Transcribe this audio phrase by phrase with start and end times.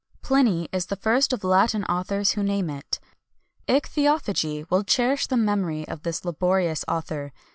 [0.23, 4.05] Pliny is the first of Latin authors who name it.[XXI 173]
[4.65, 7.31] Ichthyophagy will cherish the memory of this laborious author.